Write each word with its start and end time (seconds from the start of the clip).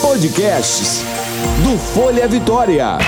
Podcasts 0.00 1.02
do 1.64 1.76
Folha 1.76 2.28
Vitória. 2.28 2.98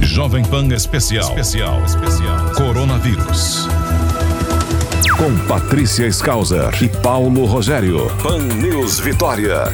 Jovem 0.00 0.42
Pan 0.42 0.66
Especial. 0.68 1.28
Especial. 1.28 1.84
Especial. 1.84 2.50
Coronavírus. 2.56 3.68
Com 5.18 5.36
Patrícia 5.46 6.06
Skauser 6.06 6.70
e 6.82 6.88
Paulo 6.88 7.44
Rogério. 7.44 8.10
Pan 8.22 8.38
News 8.38 8.98
Vitória. 8.98 9.64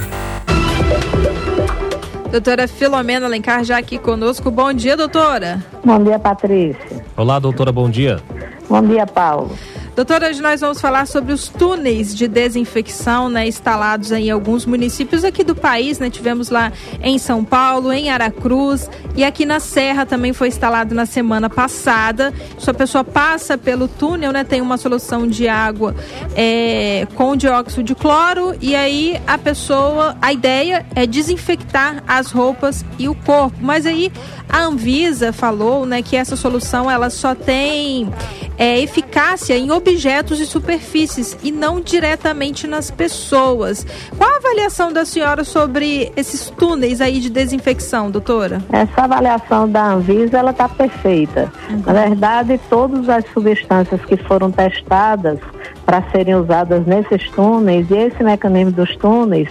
Doutora 2.33 2.67
Filomena 2.67 3.27
Alencar 3.27 3.63
já 3.63 3.79
aqui 3.79 3.99
conosco. 3.99 4.51
Bom 4.51 4.73
dia, 4.73 4.97
doutora. 4.97 5.65
Bom 5.85 6.03
dia, 6.03 6.19
Patrícia. 6.19 7.05
Olá, 7.17 7.39
doutora, 7.39 7.71
bom 7.71 7.89
dia. 7.89 8.21
Bom 8.69 8.83
dia, 8.83 9.07
Paulo. 9.07 9.57
Doutora, 9.97 10.29
hoje 10.29 10.43
nós 10.43 10.61
vamos 10.61 10.79
falar 10.79 11.07
sobre 11.07 11.33
os 11.33 11.49
túneis 11.49 12.15
de 12.15 12.29
desinfecção 12.29 13.31
né, 13.31 13.49
instalados 13.49 14.13
em 14.13 14.31
alguns 14.31 14.67
municípios 14.67 15.25
aqui 15.25 15.43
do 15.43 15.57
país. 15.57 15.99
Né? 15.99 16.11
Tivemos 16.11 16.51
lá 16.51 16.71
em 17.01 17.17
São 17.17 17.43
Paulo, 17.43 17.91
em 17.91 18.11
Aracruz 18.11 18.91
e 19.17 19.25
aqui 19.25 19.47
na 19.47 19.59
Serra 19.59 20.05
também 20.05 20.35
foi 20.35 20.49
instalado 20.49 20.95
na 20.95 21.07
semana 21.07 21.49
passada. 21.49 22.31
Se 22.59 22.69
a 22.69 22.75
pessoa 22.75 23.03
passa 23.03 23.57
pelo 23.57 23.89
túnel, 23.89 24.33
né, 24.33 24.45
tem 24.45 24.61
uma 24.61 24.77
solução 24.77 25.27
de 25.27 25.49
água 25.49 25.97
é, 26.37 27.09
com 27.15 27.35
dióxido 27.35 27.83
de 27.83 27.95
cloro 27.95 28.55
e 28.61 28.77
aí 28.77 29.19
a 29.27 29.39
pessoa, 29.39 30.15
a 30.21 30.31
ideia 30.31 30.85
é 30.95 31.07
desinfectar 31.07 32.05
as 32.07 32.31
roupas 32.33 32.85
e 32.99 33.09
o 33.09 33.15
corpo. 33.15 33.57
Mas 33.63 33.87
aí 33.87 34.13
a 34.47 34.63
Anvisa 34.63 35.33
falou 35.33 35.87
né, 35.87 36.03
que 36.03 36.17
essa 36.17 36.37
solução 36.37 36.91
ela 36.91 37.09
só 37.09 37.35
tem 37.35 38.11
é, 38.59 38.81
eficácia 38.81 39.57
em 39.57 39.71
objetos 39.87 40.41
e 40.41 40.47
superfícies 40.47 41.39
e 41.45 41.53
não 41.53 41.81
diretamente 41.81 42.67
nas 42.67 42.91
pessoas. 42.91 43.87
Qual 44.19 44.29
a 44.29 44.37
avaliação 44.37 44.93
da 44.93 45.05
senhora 45.05 45.45
sobre 45.45 46.13
esses 46.17 46.51
túneis 46.51 47.01
aí 47.01 47.21
de 47.21 47.31
desinfecção, 47.31 48.11
doutora? 48.11 48.61
Essa 48.73 49.03
avaliação 49.03 49.69
da 49.69 49.93
Anvisa 49.93 50.39
ela 50.39 50.51
está 50.51 50.69
perfeita. 50.69 51.53
Uhum. 51.71 51.83
Na 51.87 51.93
verdade, 51.93 52.61
todas 52.69 53.09
as 53.09 53.25
substâncias 53.33 54.05
que 54.05 54.17
foram 54.17 54.51
testadas 54.51 55.39
para 55.85 56.03
serem 56.11 56.35
usadas 56.35 56.85
nesses 56.85 57.31
túneis 57.31 57.89
e 57.89 57.95
esse 57.95 58.23
mecanismo 58.25 58.73
dos 58.73 58.97
túneis 58.97 59.49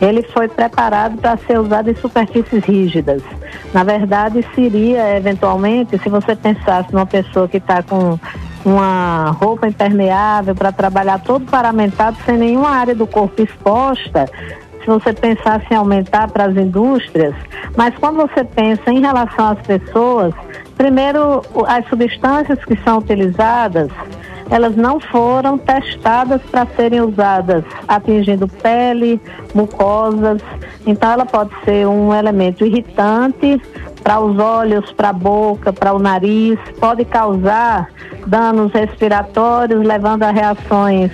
ele 0.00 0.22
foi 0.22 0.48
preparado 0.48 1.18
para 1.18 1.36
ser 1.38 1.58
usado 1.58 1.90
em 1.90 1.94
superfícies 1.96 2.64
rígidas. 2.64 3.20
Na 3.74 3.82
verdade, 3.82 4.46
seria 4.54 5.16
eventualmente, 5.16 5.98
se 5.98 6.08
você 6.08 6.36
pensasse 6.36 6.92
numa 6.92 7.06
pessoa 7.06 7.48
que 7.48 7.56
está 7.56 7.82
com 7.82 8.18
uma 8.68 9.30
roupa 9.30 9.66
impermeável 9.66 10.54
para 10.54 10.70
trabalhar 10.70 11.20
todo 11.20 11.44
paramentado, 11.46 12.16
sem 12.24 12.36
nenhuma 12.36 12.70
área 12.70 12.94
do 12.94 13.06
corpo 13.06 13.42
exposta, 13.42 14.26
se 14.80 14.86
você 14.86 15.12
pensasse 15.12 15.66
em 15.70 15.74
aumentar 15.74 16.30
para 16.30 16.44
as 16.44 16.56
indústrias, 16.56 17.34
mas 17.76 17.94
quando 17.98 18.16
você 18.16 18.44
pensa 18.44 18.90
em 18.90 19.00
relação 19.00 19.48
às 19.48 19.60
pessoas, 19.66 20.32
primeiro 20.76 21.42
as 21.66 21.86
substâncias 21.88 22.64
que 22.64 22.76
são 22.82 22.98
utilizadas, 22.98 23.90
elas 24.50 24.74
não 24.76 24.98
foram 24.98 25.58
testadas 25.58 26.40
para 26.50 26.66
serem 26.74 27.02
usadas 27.02 27.64
atingindo 27.86 28.48
pele, 28.48 29.20
mucosas. 29.54 30.40
Então 30.86 31.12
ela 31.12 31.26
pode 31.26 31.50
ser 31.64 31.86
um 31.86 32.14
elemento 32.14 32.64
irritante 32.64 33.60
para 34.08 34.20
os 34.20 34.38
olhos, 34.38 34.90
para 34.92 35.10
a 35.10 35.12
boca, 35.12 35.70
para 35.70 35.92
o 35.92 35.98
nariz, 35.98 36.58
pode 36.80 37.04
causar 37.04 37.90
danos 38.26 38.72
respiratórios, 38.72 39.84
levando 39.84 40.22
a 40.22 40.30
reações 40.30 41.12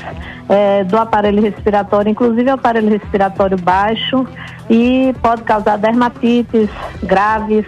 é, 0.48 0.84
do 0.84 0.96
aparelho 0.96 1.42
respiratório, 1.42 2.08
inclusive 2.08 2.48
o 2.48 2.54
aparelho 2.54 2.88
respiratório 2.88 3.58
baixo, 3.60 4.24
e 4.70 5.12
pode 5.20 5.42
causar 5.42 5.76
dermatites 5.76 6.70
graves. 7.02 7.66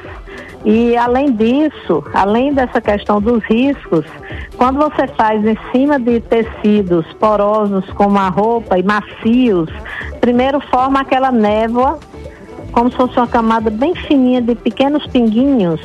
E 0.65 0.97
além 0.97 1.33
disso, 1.33 2.05
além 2.15 2.55
dessa 2.55 2.81
questão 2.81 3.21
dos 3.21 3.43
riscos, 3.47 4.05
quando 4.57 4.79
você 4.79 5.09
faz 5.09 5.45
em 5.45 5.59
cima 5.73 5.99
de 5.99 6.21
tecidos 6.21 7.05
porosos 7.15 7.85
como 7.95 8.17
a 8.17 8.29
roupa 8.29 8.79
e 8.79 8.83
macios, 8.85 9.69
primeiro 10.21 10.61
forma 10.61 11.01
aquela 11.01 11.33
névoa, 11.33 11.99
como 12.77 12.91
se 12.91 12.97
fosse 12.99 13.17
uma 13.17 13.27
camada 13.27 13.71
bem 13.71 13.95
fininha 13.95 14.43
de 14.43 14.55
pequenos 14.55 15.07
pinguinhos 15.07 15.81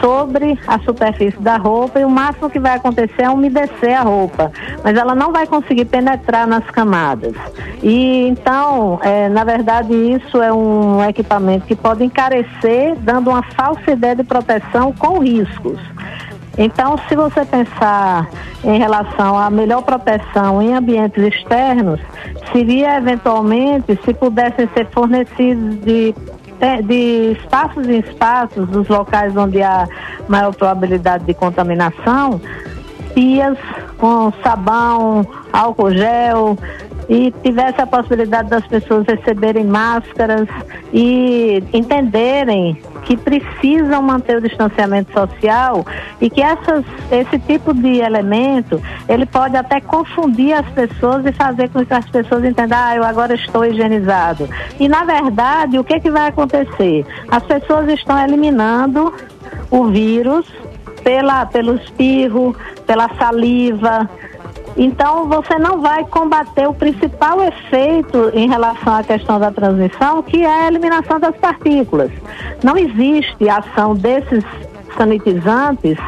sobre 0.00 0.58
a 0.66 0.80
superfície 0.80 1.38
da 1.38 1.56
roupa 1.56 2.00
e 2.00 2.04
o 2.04 2.10
máximo 2.10 2.50
que 2.50 2.58
vai 2.58 2.74
acontecer 2.74 3.22
é 3.22 3.30
umedecer 3.30 3.96
a 3.96 4.02
roupa, 4.02 4.50
mas 4.82 4.96
ela 4.96 5.14
não 5.14 5.30
vai 5.30 5.46
conseguir 5.46 5.84
penetrar 5.84 6.44
nas 6.44 6.68
camadas. 6.72 7.34
E 7.80 8.26
então, 8.26 8.98
é, 9.02 9.28
na 9.28 9.44
verdade, 9.44 9.94
isso 9.94 10.42
é 10.42 10.52
um 10.52 11.04
equipamento 11.04 11.66
que 11.66 11.76
pode 11.76 12.02
encarecer, 12.02 12.96
dando 12.96 13.30
uma 13.30 13.44
falsa 13.52 13.92
ideia 13.92 14.16
de 14.16 14.24
proteção 14.24 14.92
com 14.92 15.20
riscos. 15.20 15.78
Então, 16.56 16.96
se 17.08 17.16
você 17.16 17.44
pensar 17.44 18.28
em 18.62 18.78
relação 18.78 19.38
à 19.38 19.50
melhor 19.50 19.82
proteção 19.82 20.62
em 20.62 20.74
ambientes 20.74 21.22
externos, 21.22 22.00
seria 22.52 22.96
eventualmente 22.96 23.98
se 24.04 24.14
pudessem 24.14 24.68
ser 24.74 24.86
fornecidos 24.90 25.80
de 25.84 26.14
de 26.82 27.32
espaços 27.32 27.86
em 27.88 27.98
espaços, 27.98 28.68
dos 28.68 28.88
locais 28.88 29.36
onde 29.36 29.62
há 29.62 29.86
maior 30.28 30.54
probabilidade 30.54 31.24
de 31.24 31.34
contaminação, 31.34 32.40
pias 33.14 33.58
com 33.98 34.32
sabão, 34.42 35.26
álcool 35.52 35.90
gel, 35.90 36.58
e 37.08 37.32
tivesse 37.42 37.80
a 37.80 37.86
possibilidade 37.86 38.48
das 38.48 38.66
pessoas 38.66 39.06
receberem 39.06 39.64
máscaras 39.64 40.48
e 40.92 41.62
entenderem 41.72 42.80
que 43.04 43.16
precisam 43.16 44.02
manter 44.02 44.38
o 44.38 44.40
distanciamento 44.40 45.12
social 45.12 45.84
e 46.20 46.30
que 46.30 46.42
essas, 46.42 46.84
esse 47.10 47.38
tipo 47.40 47.74
de 47.74 48.00
elemento 48.00 48.80
ele 49.08 49.26
pode 49.26 49.56
até 49.56 49.80
confundir 49.80 50.54
as 50.54 50.66
pessoas 50.70 51.24
e 51.26 51.32
fazer 51.32 51.68
com 51.68 51.84
que 51.84 51.92
as 51.92 52.08
pessoas 52.08 52.44
entendam, 52.44 52.78
ah, 52.80 52.96
eu 52.96 53.04
agora 53.04 53.34
estou 53.34 53.64
higienizado. 53.64 54.48
E 54.80 54.88
na 54.88 55.04
verdade, 55.04 55.78
o 55.78 55.84
que, 55.84 56.00
que 56.00 56.10
vai 56.10 56.28
acontecer? 56.28 57.04
As 57.28 57.42
pessoas 57.42 57.88
estão 57.88 58.18
eliminando 58.18 59.12
o 59.70 59.86
vírus 59.86 60.46
pela, 61.02 61.44
pelo 61.46 61.76
espirro, 61.76 62.56
pela 62.86 63.08
saliva, 63.16 64.08
então, 64.76 65.28
você 65.28 65.58
não 65.58 65.80
vai 65.80 66.04
combater 66.04 66.68
o 66.68 66.74
principal 66.74 67.42
efeito 67.42 68.30
em 68.34 68.48
relação 68.48 68.94
à 68.94 69.02
questão 69.02 69.38
da 69.38 69.50
transmissão, 69.50 70.22
que 70.22 70.42
é 70.42 70.64
a 70.64 70.68
eliminação 70.68 71.20
das 71.20 71.36
partículas. 71.36 72.10
Não 72.62 72.76
existe 72.76 73.48
ação 73.48 73.94
desses 73.94 74.44
sanitizantes 74.96 75.98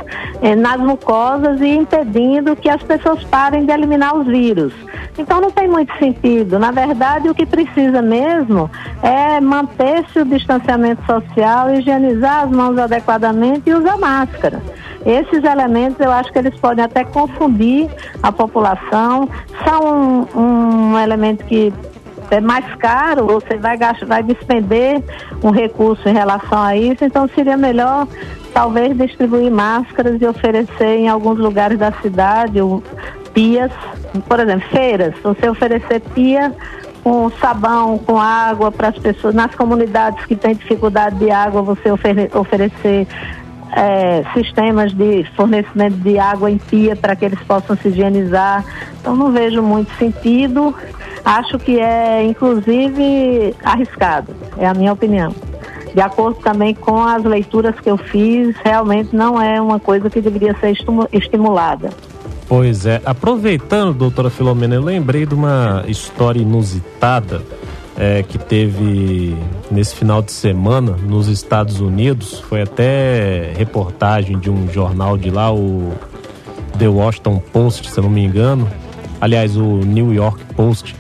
eh, 0.43 0.54
nas 0.54 0.78
mucosas 0.78 1.60
e 1.60 1.69
impedindo 1.69 2.54
que 2.56 2.69
as 2.69 2.82
pessoas 2.82 3.22
parem 3.25 3.65
de 3.65 3.72
eliminar 3.72 4.16
os 4.16 4.27
vírus. 4.27 4.72
Então 5.19 5.41
não 5.41 5.50
tem 5.50 5.69
muito 5.69 5.97
sentido. 5.98 6.59
Na 6.59 6.71
verdade, 6.71 7.28
o 7.28 7.34
que 7.34 7.47
precisa 7.47 8.03
mesmo 8.03 8.71
é 9.03 9.41
manter-se 9.41 10.21
o 10.21 10.25
distanciamento 10.25 11.04
social, 11.04 11.75
higienizar 11.75 12.44
as 12.44 12.50
mãos 12.50 12.78
adequadamente 12.78 13.71
e 13.71 13.75
usar 13.75 13.97
máscara. 13.97 14.62
Esses 15.06 15.44
elementos 15.44 16.00
eu 16.00 16.10
acho 16.10 16.32
que 16.32 16.38
eles 16.38 16.58
podem 16.58 16.84
até 16.84 17.04
confundir 17.04 17.88
a 18.20 18.32
população. 18.32 19.28
São 19.64 20.26
um, 20.34 20.40
um 20.40 20.98
elemento 20.98 21.44
que 21.44 21.72
é 22.30 22.40
mais 22.40 22.66
caro, 22.74 23.26
você 23.26 23.56
vai, 23.56 23.76
gastar, 23.76 24.04
vai 24.04 24.22
despender 24.22 25.00
um 25.44 25.50
recurso 25.50 26.08
em 26.08 26.12
relação 26.12 26.60
a 26.60 26.76
isso, 26.76 27.04
então 27.04 27.28
seria 27.28 27.56
melhor 27.56 28.08
talvez 28.52 28.96
distribuir 28.96 29.50
máscaras 29.50 30.20
e 30.20 30.26
oferecer 30.26 30.98
em 30.98 31.08
alguns 31.08 31.38
lugares 31.38 31.78
da 31.78 31.92
cidade 31.92 32.58
pias, 33.32 33.70
por 34.28 34.40
exemplo, 34.40 34.66
feiras, 34.70 35.14
você 35.22 35.48
oferecer 35.48 36.00
pia 36.14 36.52
com 37.04 37.30
sabão, 37.40 37.98
com 37.98 38.18
água 38.18 38.72
para 38.72 38.88
as 38.88 38.98
pessoas, 38.98 39.34
nas 39.34 39.54
comunidades 39.54 40.24
que 40.24 40.34
têm 40.34 40.56
dificuldade 40.56 41.16
de 41.16 41.30
água, 41.30 41.62
você 41.62 41.92
oferecer 42.34 43.06
é, 43.76 44.24
sistemas 44.32 44.92
de 44.94 45.24
fornecimento 45.36 45.96
de 45.98 46.18
água 46.18 46.50
em 46.50 46.56
pia 46.56 46.96
para 46.96 47.14
que 47.14 47.26
eles 47.26 47.38
possam 47.40 47.76
se 47.76 47.88
higienizar. 47.88 48.64
Então 48.98 49.14
não 49.14 49.30
vejo 49.30 49.62
muito 49.62 49.92
sentido. 49.98 50.74
Acho 51.22 51.58
que 51.58 51.78
é 51.78 52.24
inclusive 52.24 53.54
arriscado, 53.62 54.34
é 54.56 54.66
a 54.66 54.72
minha 54.72 54.92
opinião. 54.92 55.34
De 55.94 56.00
acordo 56.00 56.40
também 56.40 56.74
com 56.74 57.02
as 57.02 57.22
leituras 57.24 57.78
que 57.78 57.90
eu 57.90 57.96
fiz, 57.96 58.56
realmente 58.64 59.14
não 59.14 59.40
é 59.40 59.60
uma 59.60 59.78
coisa 59.78 60.08
que 60.08 60.20
deveria 60.20 60.54
ser 60.58 60.76
estimulada. 61.12 61.90
Pois 62.48 62.86
é, 62.86 63.02
aproveitando, 63.04 63.92
doutora 63.92 64.30
Filomena, 64.30 64.74
eu 64.74 64.82
lembrei 64.82 65.26
de 65.26 65.34
uma 65.34 65.84
história 65.88 66.40
inusitada 66.40 67.42
é, 67.98 68.22
que 68.22 68.39
teve 68.39 69.37
nesse 69.71 69.95
final 69.95 70.21
de 70.21 70.33
semana 70.33 70.93
nos 70.93 71.28
Estados 71.28 71.81
Unidos. 71.81 72.41
Foi 72.41 72.63
até 72.63 73.53
reportagem 73.57 74.39
de 74.39 74.51
um 74.51 74.71
jornal 74.71 75.16
de 75.16 75.31
lá, 75.31 75.53
o 75.53 75.93
The 76.78 76.89
Washington 76.89 77.43
Post, 77.53 77.91
se 77.91 77.98
eu 77.98 78.04
não 78.04 78.10
me 78.10 78.25
engano. 78.25 78.69
Aliás, 79.21 79.57
o 79.57 79.78
New 79.78 80.13
York 80.13 80.45
Post. 80.54 80.95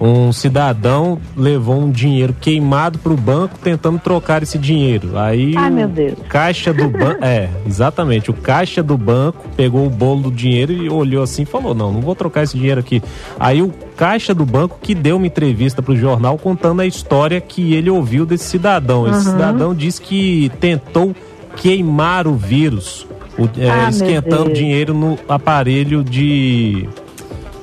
Um 0.00 0.32
cidadão 0.32 1.20
levou 1.36 1.78
um 1.78 1.90
dinheiro 1.90 2.34
queimado 2.40 2.98
para 2.98 3.12
o 3.12 3.16
banco 3.16 3.58
tentando 3.62 3.98
trocar 3.98 4.42
esse 4.42 4.56
dinheiro. 4.56 5.18
Aí 5.18 5.52
Ai, 5.54 5.68
meu 5.68 5.86
Deus. 5.88 6.14
caixa 6.26 6.72
do 6.72 6.88
banco, 6.88 7.18
é, 7.24 7.50
exatamente, 7.66 8.30
o 8.30 8.34
caixa 8.34 8.82
do 8.82 8.96
banco 8.96 9.46
pegou 9.56 9.86
o 9.86 9.90
bolo 9.90 10.22
do 10.22 10.30
dinheiro 10.30 10.72
e 10.72 10.88
olhou 10.88 11.22
assim 11.22 11.42
e 11.42 11.44
falou: 11.44 11.74
"Não, 11.74 11.92
não 11.92 12.00
vou 12.00 12.14
trocar 12.14 12.44
esse 12.44 12.56
dinheiro 12.56 12.80
aqui". 12.80 13.02
Aí 13.38 13.60
o 13.60 13.70
caixa 13.94 14.34
do 14.34 14.46
banco 14.46 14.78
que 14.80 14.94
deu 14.94 15.18
uma 15.18 15.26
entrevista 15.26 15.82
para 15.82 15.92
o 15.92 15.96
jornal 15.96 16.38
contando 16.38 16.80
a 16.80 16.86
história 16.86 17.38
que 17.38 17.74
ele 17.74 17.90
ouviu 17.90 18.24
desse 18.24 18.44
cidadão. 18.44 19.06
Esse 19.06 19.26
Uhum. 19.26 19.32
cidadão 19.32 19.74
disse 19.74 20.00
que 20.00 20.50
tentou 20.58 21.14
queimar 21.56 22.26
o 22.26 22.34
vírus, 22.36 23.06
o- 23.38 23.44
é, 23.60 23.68
Ah, 23.70 23.90
esquentando 23.90 24.50
dinheiro 24.52 24.94
no 24.94 25.18
aparelho 25.28 26.02
de 26.02 26.88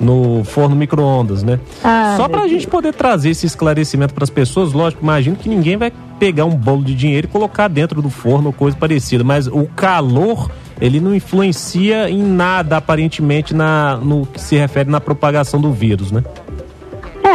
no 0.00 0.42
forno 0.44 0.76
micro-ondas, 0.76 1.42
né? 1.42 1.58
Ah, 1.82 2.14
Só 2.16 2.28
meu 2.28 2.30
pra 2.30 2.48
gente 2.48 2.66
poder 2.66 2.94
trazer 2.94 3.30
esse 3.30 3.46
esclarecimento 3.46 4.14
para 4.14 4.24
as 4.24 4.30
pessoas, 4.30 4.72
lógico, 4.72 5.02
imagino 5.02 5.36
que 5.36 5.48
ninguém 5.48 5.76
vai 5.76 5.92
pegar 6.18 6.44
um 6.44 6.54
bolo 6.54 6.84
de 6.84 6.94
dinheiro 6.94 7.26
e 7.26 7.30
colocar 7.30 7.68
dentro 7.68 8.02
do 8.02 8.10
forno 8.10 8.48
ou 8.48 8.52
coisa 8.52 8.76
parecida, 8.76 9.22
mas 9.22 9.46
o 9.46 9.66
calor, 9.76 10.50
ele 10.80 11.00
não 11.00 11.14
influencia 11.14 12.10
em 12.10 12.22
nada 12.22 12.76
aparentemente 12.76 13.54
na 13.54 13.96
no 14.02 14.26
que 14.26 14.40
se 14.40 14.56
refere 14.56 14.90
na 14.90 15.00
propagação 15.00 15.60
do 15.60 15.72
vírus, 15.72 16.10
né? 16.10 16.22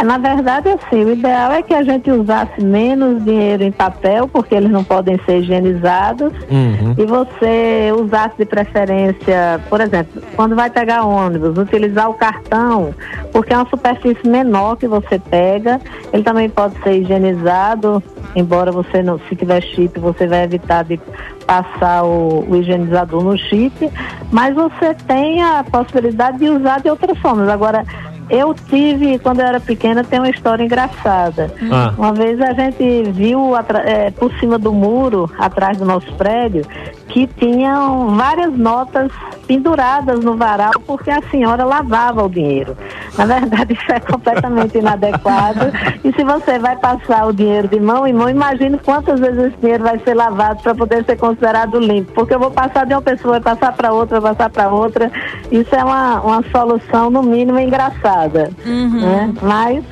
Na 0.04 0.18
verdade, 0.18 0.68
assim, 0.68 1.02
o 1.04 1.12
ideal 1.12 1.50
é 1.52 1.62
que 1.62 1.72
a 1.72 1.82
gente 1.82 2.10
usasse 2.10 2.62
menos 2.62 3.24
dinheiro 3.24 3.62
em 3.62 3.72
papel, 3.72 4.28
porque 4.28 4.54
eles 4.54 4.70
não 4.70 4.84
podem 4.84 5.18
ser 5.24 5.38
higienizados, 5.38 6.30
Uhum. 6.50 6.94
e 6.98 7.06
você 7.06 7.90
usasse 7.98 8.36
de 8.36 8.44
preferência, 8.44 9.60
por 9.70 9.80
exemplo, 9.80 10.22
quando 10.36 10.54
vai 10.54 10.68
pegar 10.68 11.04
ônibus, 11.04 11.56
utilizar 11.56 12.10
o 12.10 12.14
cartão, 12.14 12.94
porque 13.32 13.54
é 13.54 13.56
uma 13.56 13.68
superfície 13.68 14.28
menor 14.28 14.76
que 14.76 14.86
você 14.86 15.18
pega, 15.18 15.80
ele 16.12 16.22
também 16.22 16.50
pode 16.50 16.74
ser 16.82 17.00
higienizado, 17.00 18.02
embora 18.36 18.70
você 18.70 19.02
não, 19.02 19.18
se 19.28 19.34
tiver 19.34 19.62
chip, 19.62 19.98
você 19.98 20.26
vai 20.26 20.44
evitar 20.44 20.84
de 20.84 21.00
passar 21.46 22.04
o, 22.04 22.44
o 22.48 22.56
higienizador 22.56 23.22
no 23.22 23.36
chip, 23.38 23.90
mas 24.30 24.54
você 24.54 24.94
tem 25.06 25.42
a 25.42 25.62
possibilidade 25.64 26.38
de 26.38 26.48
usar 26.48 26.80
de 26.80 26.88
outras 26.90 27.16
formas. 27.18 27.48
Agora, 27.48 27.84
eu 28.30 28.54
tive, 28.54 29.18
quando 29.18 29.40
eu 29.40 29.46
era 29.46 29.60
pequena, 29.60 30.02
tem 30.02 30.18
uma 30.18 30.30
história 30.30 30.64
engraçada. 30.64 31.52
Ah. 31.70 31.92
Uma 31.96 32.12
vez 32.12 32.40
a 32.40 32.52
gente 32.52 33.10
viu 33.12 33.52
eh, 33.56 34.10
por 34.12 34.32
cima 34.38 34.58
do 34.58 34.72
muro, 34.72 35.30
atrás 35.38 35.78
do 35.78 35.84
nosso 35.84 36.12
prédio, 36.14 36.64
que 37.14 37.28
tinham 37.28 38.16
várias 38.16 38.52
notas 38.58 39.08
penduradas 39.46 40.18
no 40.24 40.36
varal 40.36 40.72
porque 40.84 41.12
a 41.12 41.22
senhora 41.30 41.62
lavava 41.64 42.24
o 42.24 42.28
dinheiro. 42.28 42.76
Na 43.16 43.24
verdade, 43.24 43.74
isso 43.74 43.92
é 43.92 44.00
completamente 44.00 44.78
inadequado. 44.78 45.66
E 46.02 46.12
se 46.12 46.24
você 46.24 46.58
vai 46.58 46.74
passar 46.74 47.26
o 47.28 47.32
dinheiro 47.32 47.68
de 47.68 47.78
mão 47.78 48.04
em 48.04 48.12
mão, 48.12 48.28
imagine 48.28 48.76
quantas 48.78 49.20
vezes 49.20 49.38
esse 49.44 49.56
dinheiro 49.58 49.84
vai 49.84 49.96
ser 50.00 50.14
lavado 50.14 50.60
para 50.60 50.74
poder 50.74 51.04
ser 51.04 51.16
considerado 51.16 51.78
limpo. 51.78 52.10
Porque 52.14 52.34
eu 52.34 52.40
vou 52.40 52.50
passar 52.50 52.84
de 52.84 52.94
uma 52.94 53.02
pessoa, 53.02 53.40
passar 53.40 53.72
para 53.74 53.92
outra, 53.92 54.20
passar 54.20 54.50
para 54.50 54.68
outra. 54.68 55.08
Isso 55.52 55.72
é 55.72 55.84
uma, 55.84 56.20
uma 56.20 56.42
solução, 56.50 57.10
no 57.10 57.22
mínimo, 57.22 57.60
engraçada. 57.60 58.50
Né? 58.66 59.32
Mas 59.40 59.84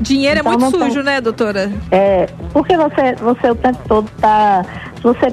Dinheiro 0.00 0.40
Então 0.40 0.52
é 0.54 0.56
muito 0.56 0.72
não 0.72 0.80
tem- 0.80 0.88
sujo, 0.90 1.02
né, 1.04 1.20
doutora? 1.20 1.70
É, 1.90 2.26
porque 2.52 2.76
você, 2.78 3.14
você 3.16 3.50
o 3.50 3.54
tempo 3.54 3.78
todo 3.86 4.08
está. 4.16 4.64
Se 4.96 5.02
você 5.02 5.32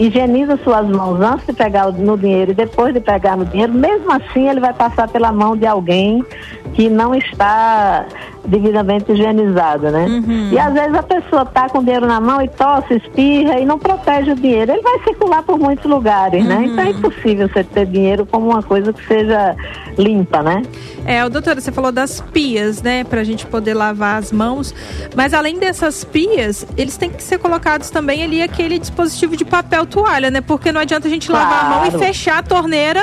higieniza 0.00 0.58
suas 0.64 0.88
mãos 0.88 1.20
antes 1.20 1.46
de 1.46 1.52
pegar 1.52 1.92
no 1.92 2.16
dinheiro 2.16 2.52
e 2.52 2.54
depois 2.54 2.94
de 2.94 3.00
pegar 3.00 3.36
no 3.36 3.44
dinheiro, 3.44 3.72
mesmo 3.74 4.10
assim 4.10 4.48
ele 4.48 4.58
vai 4.58 4.72
passar 4.72 5.06
pela 5.08 5.30
mão 5.30 5.54
de 5.54 5.66
alguém 5.66 6.24
que 6.72 6.88
não 6.88 7.14
está 7.14 8.06
devidamente 8.44 9.12
higienizado, 9.12 9.90
né? 9.90 10.06
E 10.52 10.58
às 10.58 10.72
vezes 10.72 10.94
a 10.94 11.02
pessoa 11.02 11.42
está 11.42 11.68
com 11.68 11.78
o 11.78 11.84
dinheiro 11.84 12.06
na 12.06 12.20
mão 12.20 12.40
e 12.42 12.48
tosse, 12.48 12.94
espirra 12.94 13.58
e 13.60 13.64
não 13.64 13.78
protege 13.78 14.32
o 14.32 14.34
dinheiro. 14.34 14.72
Ele 14.72 14.82
vai 14.82 14.98
circular 15.04 15.42
por 15.42 15.58
muitos 15.58 15.84
lugares, 15.84 16.44
né? 16.44 16.64
Então 16.66 16.84
é 16.84 16.90
impossível 16.90 17.48
você 17.48 17.62
ter 17.64 17.86
dinheiro 17.86 18.26
como 18.26 18.48
uma 18.50 18.62
coisa 18.62 18.92
que 18.92 19.06
seja 19.06 19.54
limpa, 19.98 20.42
né? 20.42 20.62
É, 21.04 21.24
o 21.24 21.30
doutora, 21.30 21.60
você 21.60 21.72
falou 21.72 21.90
das 21.92 22.20
pias, 22.20 22.82
né, 22.82 23.04
pra 23.04 23.24
gente 23.24 23.46
poder 23.46 23.74
lavar 23.74 24.18
as 24.18 24.30
mãos. 24.32 24.74
Mas 25.16 25.32
além 25.34 25.58
dessas 25.58 26.04
pias, 26.04 26.66
eles 26.76 26.96
têm 26.96 27.10
que 27.10 27.22
ser 27.22 27.38
colocados 27.38 27.90
também 27.90 28.22
ali 28.22 28.42
aquele 28.42 28.78
dispositivo 28.78 29.36
de 29.36 29.44
papel 29.44 29.86
toalha, 29.86 30.30
né? 30.30 30.40
Porque 30.40 30.70
não 30.72 30.80
adianta 30.80 31.08
a 31.08 31.10
gente 31.10 31.30
lavar 31.30 31.64
a 31.64 31.68
mão 31.68 31.86
e 31.86 31.90
Claro. 31.90 32.04
fechar 32.06 32.38
a 32.38 32.42
torneira, 32.42 33.02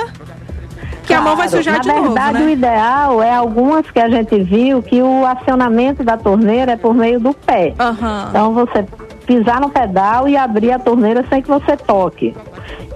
que 1.08 1.14
a 1.14 1.22
mão 1.22 1.36
vai 1.36 1.48
Claro, 1.48 1.64
sujar 1.64 1.76
Na 1.76 1.80
de 1.82 1.88
novo, 1.88 2.02
verdade, 2.04 2.38
o 2.44 2.46
né? 2.46 2.52
ideal 2.52 3.24
é 3.24 3.34
algumas 3.34 3.90
que 3.90 4.00
a 4.00 4.10
gente 4.10 4.44
viu 4.44 4.84
que 4.84 5.02
o 5.02 5.26
acionamento 5.26 6.04
da 6.04 6.18
torneira 6.18 6.74
é 6.74 6.76
por 6.78 6.94
meio 6.94 7.20
do 7.20 7.34
pé. 7.34 7.74
Aham. 7.80 8.28
Então 8.30 8.54
você 8.54 8.86
pisar 9.26 9.60
no 9.60 9.70
pedal 9.70 10.28
e 10.28 10.38
abrir 10.38 10.72
a 10.72 10.80
torneira 10.80 11.24
sem 11.30 11.42
que 11.42 11.50
você 11.50 11.76
toque. 11.78 12.36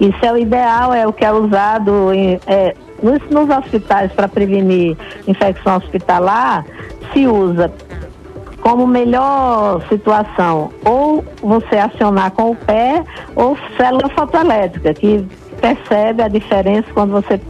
Isso 0.00 0.18
é 0.24 0.32
o 0.32 0.38
ideal, 0.38 0.92
é 0.94 1.06
o 1.06 1.12
que 1.12 1.24
é 1.24 1.32
usado 1.32 2.12
em, 2.12 2.38
é, 2.46 2.74
nos, 3.02 3.20
nos 3.30 3.48
hospitais 3.56 4.12
para 4.12 4.28
prevenir 4.28 4.96
infecção 5.26 5.76
hospitalar, 5.76 6.64
se 7.12 7.26
usa 7.26 7.72
como 8.60 8.86
melhor 8.86 9.82
situação 9.88 10.70
ou 10.84 11.24
você 11.42 11.76
acionar 11.78 12.30
com 12.30 12.52
o 12.52 12.56
pé 12.56 13.02
ou 13.34 13.58
célula 13.76 14.08
fotoelétrica, 14.10 14.94
que 14.94 15.26
percebe 15.60 16.22
a 16.22 16.28
diferença 16.28 16.86
quando 16.94 17.10
você 17.12 17.40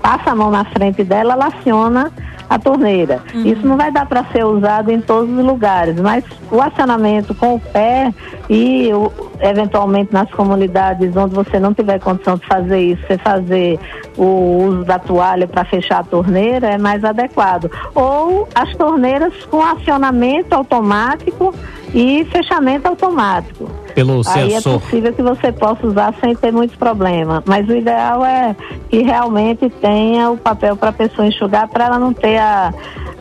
passa 0.00 0.30
a 0.30 0.34
mão 0.34 0.50
na 0.50 0.64
frente 0.64 1.04
dela, 1.04 1.34
ela 1.34 1.46
aciona 1.46 2.10
a 2.48 2.58
torneira. 2.58 3.20
Isso 3.34 3.66
não 3.66 3.76
vai 3.76 3.92
dar 3.92 4.06
para 4.06 4.24
ser 4.32 4.42
usado 4.44 4.90
em 4.90 5.02
todos 5.02 5.28
os 5.30 5.44
lugares, 5.44 6.00
mas 6.00 6.24
o 6.50 6.62
acionamento 6.62 7.34
com 7.34 7.56
o 7.56 7.60
pé 7.60 8.12
e 8.48 8.90
o- 8.94 9.12
eventualmente 9.40 10.14
nas 10.14 10.30
comunidades 10.30 11.14
onde 11.14 11.34
você 11.34 11.60
não 11.60 11.74
tiver 11.74 12.00
condição 12.00 12.36
de 12.36 12.46
fazer 12.46 12.80
isso, 12.80 13.02
você 13.06 13.18
fazer 13.18 13.78
o 14.16 14.64
uso 14.66 14.84
da 14.84 14.98
toalha 14.98 15.46
para 15.46 15.62
fechar 15.66 15.98
a 16.00 16.04
torneira 16.04 16.68
é 16.68 16.78
mais 16.78 17.04
adequado. 17.04 17.70
Ou 17.94 18.48
as 18.54 18.74
torneiras 18.76 19.34
com 19.50 19.62
acionamento 19.62 20.54
automático 20.54 21.54
e 21.94 22.24
fechamento 22.26 22.88
automático. 22.88 23.68
Pelo 23.94 24.22
Aí 24.26 24.52
é 24.52 24.60
sensor. 24.60 24.80
possível 24.80 25.12
que 25.12 25.22
você 25.22 25.52
possa 25.52 25.86
usar 25.86 26.14
sem 26.20 26.34
ter 26.34 26.52
muitos 26.52 26.76
problemas. 26.76 27.42
Mas 27.46 27.68
o 27.68 27.74
ideal 27.74 28.24
é 28.24 28.54
que 28.88 29.02
realmente 29.02 29.68
tenha 29.80 30.30
o 30.30 30.36
papel 30.36 30.76
para 30.76 30.90
a 30.90 30.92
pessoa 30.92 31.26
enxugar, 31.26 31.68
para 31.68 31.86
ela 31.86 31.98
não 31.98 32.12
ter 32.12 32.38
a, 32.38 32.72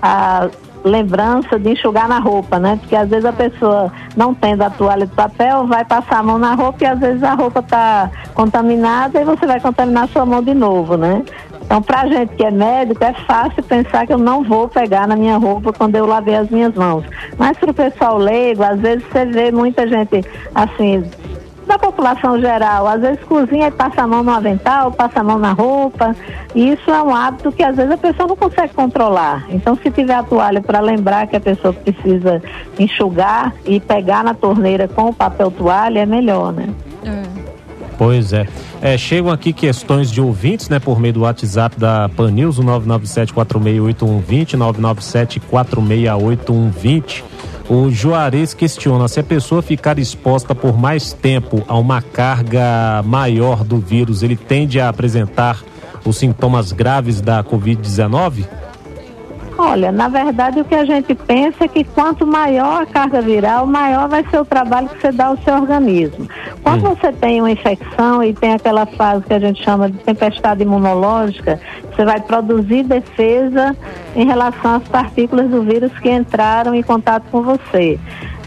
a 0.02 0.50
lembrança 0.84 1.60
de 1.60 1.72
enxugar 1.72 2.08
na 2.08 2.20
roupa, 2.20 2.60
né? 2.60 2.78
Porque 2.80 2.96
às 2.96 3.10
vezes 3.10 3.26
a 3.26 3.34
pessoa 3.34 3.92
não 4.16 4.34
tendo 4.34 4.62
a 4.64 4.70
toalha 4.70 5.06
de 5.06 5.14
papel, 5.14 5.68
vai 5.68 5.84
passar 5.84 6.20
a 6.20 6.24
mão 6.24 6.38
na 6.38 6.54
roupa 6.56 6.84
e 6.84 6.88
às 6.88 7.00
vezes 7.00 7.24
a 7.24 7.34
roupa 7.34 7.60
está 7.60 8.10
contaminada 8.34 9.20
e 9.22 9.26
você 9.26 9.46
vai 9.46 9.60
contaminar 9.60 10.08
sua 10.10 10.26
mão 10.26 10.42
de 10.42 10.54
novo, 10.54 10.96
né? 10.98 11.24
Então, 11.68 11.82
pra 11.82 12.08
gente 12.08 12.34
que 12.34 12.46
é 12.46 12.50
médico, 12.50 13.04
é 13.04 13.12
fácil 13.12 13.62
pensar 13.62 14.08
que 14.08 14.14
eu 14.14 14.18
não 14.18 14.42
vou 14.42 14.70
pegar 14.70 15.06
na 15.06 15.18
minha 15.18 15.36
roupa 15.36 15.74
quando 15.74 15.98
eu 15.98 16.06
lavei 16.06 16.34
as 16.34 16.50
minhas 16.50 16.74
mãos. 16.74 17.04
Mas 17.38 17.58
para 17.58 17.72
o 17.72 17.74
pessoal 17.74 18.18
leigo, 18.18 18.64
às 18.64 18.80
vezes 18.80 19.04
você 19.12 19.26
vê 19.26 19.52
muita 19.52 19.86
gente 19.86 20.24
assim, 20.56 21.04
da 21.68 21.78
população 21.78 22.40
geral, 22.40 22.88
às 22.88 23.02
vezes 23.02 23.22
cozinha 23.26 23.68
e 23.68 23.72
passa 23.72 24.04
a 24.04 24.08
mão 24.08 24.24
no 24.24 24.32
avental, 24.32 24.94
passa 24.94 25.20
a 25.20 25.24
mão 25.24 25.38
na 25.38 25.52
roupa. 25.52 26.16
E 26.56 26.72
isso 26.72 26.90
é 26.90 27.04
um 27.04 27.14
hábito 27.14 27.52
que 27.52 27.62
às 27.62 27.76
vezes 27.76 27.92
a 27.92 27.98
pessoa 27.98 28.30
não 28.30 28.38
consegue 28.38 28.74
controlar. 28.74 29.46
Então, 29.50 29.76
se 29.76 29.92
tiver 29.92 30.16
a 30.16 30.24
toalha 30.24 30.62
para 30.62 30.80
lembrar 30.80 31.28
que 31.28 31.36
a 31.36 31.42
pessoa 31.42 31.74
precisa 31.74 32.42
enxugar 32.80 33.54
e 33.66 33.82
pegar 33.82 34.24
na 34.24 34.34
torneira 34.34 34.88
com 34.88 35.10
o 35.10 35.14
papel 35.14 35.52
toalha, 35.52 36.00
é 36.00 36.06
melhor, 36.06 36.54
né? 36.54 36.70
Pois 37.98 38.32
é. 38.32 38.48
É, 38.80 38.96
chegam 38.98 39.32
aqui 39.32 39.52
questões 39.52 40.12
de 40.12 40.22
ouvintes, 40.22 40.70
né, 40.70 40.78
por 40.80 41.00
meio 41.00 41.16
do 41.16 41.22
WhatsApp 41.22 41.80
da 41.80 42.08
Pan 42.10 42.30
News, 42.30 42.60
o 42.60 42.64
997-468120, 42.64 44.56
997-468120. 45.52 47.24
O 47.70 47.90
Juarez 47.90 48.54
questiona 48.54 49.08
se 49.08 49.20
a 49.20 49.24
pessoa 49.24 49.62
ficar 49.62 49.98
exposta 50.00 50.54
por 50.56 50.78
mais 50.78 51.12
tempo 51.12 51.64
a 51.68 51.78
uma 51.78 52.02
carga 52.02 53.02
maior 53.04 53.64
do 53.64 53.78
vírus, 53.78 54.24
ele 54.24 54.38
tende 54.38 54.80
a 54.80 54.88
apresentar 54.88 55.62
os 56.06 56.18
sintomas 56.18 56.72
graves 56.72 57.20
da 57.20 57.44
Covid-19? 57.44 58.46
Olha, 59.60 59.92
na 59.92 60.08
verdade 60.08 60.62
o 60.62 60.66
que 60.66 60.76
a 60.76 60.86
gente 60.86 61.16
pensa 61.16 61.66
é 61.66 61.68
que 61.68 61.84
quanto 61.84 62.28
maior 62.28 62.84
a 62.84 62.86
carga 62.86 63.22
viral, 63.22 63.66
maior 63.66 64.08
vai 64.08 64.24
ser 64.30 64.40
o 64.40 64.46
trabalho 64.46 64.88
que 64.88 65.02
você 65.02 65.12
dá 65.12 65.28
ao 65.28 65.38
seu 65.38 65.56
organismo. 65.56 66.28
Quando 66.62 66.82
você 66.82 67.12
tem 67.12 67.42
uma 67.42 67.50
infecção 67.50 68.24
e 68.24 68.36
tem 68.36 68.54
aquela 68.54 68.86
fase 68.86 69.24
que 69.24 69.34
a 69.34 69.40
gente 69.40 69.64
chama 69.64 69.90
de 69.90 69.98
tempestade 69.98 70.62
imunológica, 70.62 71.60
você 71.92 72.06
vai 72.06 72.22
produzir 72.22 72.84
defesa 72.84 73.76
em 74.16 74.26
relação 74.26 74.76
às 74.76 74.88
partículas 74.88 75.50
do 75.50 75.64
vírus 75.64 75.92
que 76.00 76.10
entraram 76.10 76.76
em 76.76 76.84
contato 76.84 77.24
com 77.32 77.42
você. 77.42 78.00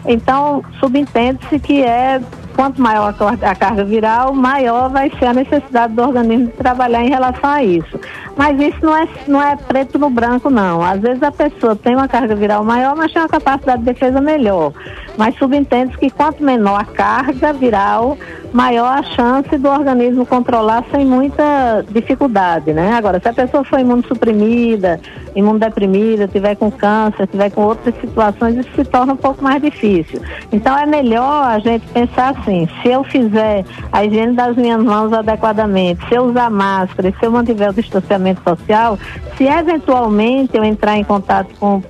Então, 0.06 0.64
subentende-se 0.78 1.58
que 1.58 1.82
é 1.82 2.20
quanto 2.54 2.80
maior 2.80 3.14
a, 3.42 3.54
carga 3.54 3.84
viral, 3.84 4.34
maior 4.34 4.90
vai 4.90 5.10
ser 5.18 5.26
a 5.26 5.34
necessidade 5.34 5.94
do 5.94 6.02
organismo 6.02 6.46
de 6.46 6.52
trabalhar 6.52 7.02
em 7.02 7.08
relação 7.08 7.50
a 7.50 7.62
isso. 7.62 7.98
Mas 8.36 8.58
isso 8.60 8.78
não 8.82 8.96
é, 8.96 9.08
não 9.26 9.42
é 9.42 9.56
preto 9.56 9.98
no 9.98 10.08
branco, 10.08 10.50
não. 10.50 10.82
Às 10.82 11.00
vezes 11.00 11.22
a 11.22 11.30
pessoa 11.30 11.76
tem 11.76 11.94
uma 11.94 12.08
carga 12.08 12.34
viral 12.34 12.64
maior, 12.64 12.96
mas 12.96 13.12
tem 13.12 13.20
uma 13.22 13.28
capacidade 13.28 13.78
de 13.80 13.92
defesa 13.92 14.20
melhor. 14.20 14.72
Mas 15.16 15.36
subentende 15.36 15.96
que 15.98 16.10
quanto 16.10 16.42
menor 16.42 16.80
a 16.80 16.84
carga 16.84 17.52
viral, 17.52 18.16
maior 18.52 18.98
a 18.98 19.02
chance 19.02 19.56
do 19.56 19.68
organismo 19.68 20.26
controlar 20.26 20.84
sem 20.90 21.04
muita 21.04 21.84
dificuldade, 21.90 22.72
né? 22.72 22.94
Agora, 22.94 23.20
se 23.20 23.28
a 23.28 23.32
pessoa 23.32 23.62
for 23.64 23.78
imunossuprimida, 23.78 25.00
imunodeprimida, 25.34 26.26
tiver 26.26 26.56
com 26.56 26.70
câncer, 26.70 27.26
tiver 27.28 27.50
com 27.50 27.62
outras 27.62 27.94
situações, 28.00 28.56
isso 28.56 28.70
se 28.74 28.84
torna 28.84 29.12
um 29.12 29.16
pouco 29.16 29.42
mais 29.42 29.62
difícil. 29.62 30.20
Então 30.50 30.76
é 30.76 30.86
melhor 30.86 31.48
a 31.48 31.58
gente 31.58 31.86
pensar 31.88 32.30
assim, 32.30 32.68
se 32.82 32.88
eu 32.88 33.04
fizer 33.04 33.64
a 33.92 34.04
higiene 34.04 34.34
das 34.34 34.56
minhas 34.56 34.82
mãos 34.82 35.12
adequadamente, 35.12 36.06
se 36.08 36.14
eu 36.14 36.24
usar 36.24 36.50
máscara, 36.50 37.12
se 37.18 37.24
eu 37.24 37.30
mantiver 37.30 37.70
o 37.70 37.74
distanciamento 37.74 38.42
social, 38.42 38.98
se 39.36 39.44
eventualmente 39.44 40.56
eu 40.56 40.64
entrar 40.64 40.96
em 40.96 41.04
contato 41.04 41.48
com 41.58 41.82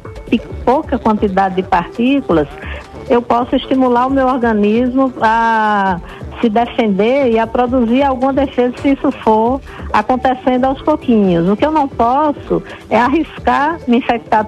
pouca 0.64 0.98
quantidade 0.98 1.56
de 1.56 1.62
partículas, 1.62 2.46
eu 3.11 3.21
posso 3.21 3.57
estimular 3.57 4.07
o 4.07 4.11
meu 4.11 4.29
organismo 4.29 5.12
a 5.21 6.00
se 6.40 6.49
defender 6.49 7.33
e 7.33 7.38
a 7.38 7.47
produzir 7.47 8.05
alguma 8.05 8.33
defesa 8.33 8.73
se 8.81 8.93
isso 8.93 9.11
for 9.11 9.61
acontecendo 9.93 10.64
aos 10.64 10.81
pouquinhos. 10.81 11.49
O 11.49 11.57
que 11.57 11.67
eu 11.67 11.73
não 11.73 11.88
posso 11.88 12.62
é 12.88 12.97
arriscar 12.97 13.79
me 13.87 13.99
infectar 13.99 14.47